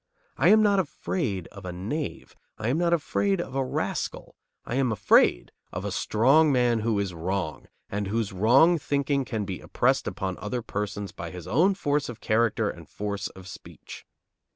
I 0.35 0.47
am 0.47 0.63
not 0.63 0.79
afraid 0.79 1.45
of 1.49 1.63
a 1.63 1.71
knave. 1.71 2.35
I 2.57 2.69
am 2.69 2.79
not 2.79 2.91
afraid 2.91 3.39
of 3.39 3.53
a 3.53 3.63
rascal. 3.63 4.35
I 4.65 4.73
am 4.73 4.91
afraid 4.91 5.51
of 5.71 5.85
a 5.85 5.91
strong 5.91 6.51
man 6.51 6.79
who 6.79 6.97
is 6.97 7.13
wrong, 7.13 7.67
and 7.87 8.07
whose 8.07 8.33
wrong 8.33 8.79
thinking 8.79 9.25
can 9.25 9.45
be 9.45 9.59
impressed 9.59 10.07
upon 10.07 10.39
other 10.39 10.63
persons 10.63 11.11
by 11.11 11.29
his 11.29 11.45
own 11.45 11.75
force 11.75 12.09
of 12.09 12.19
character 12.19 12.67
and 12.67 12.89
force 12.89 13.27
of 13.27 13.47
speech. 13.47 14.03